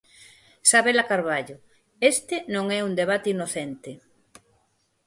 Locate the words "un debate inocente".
2.87-3.91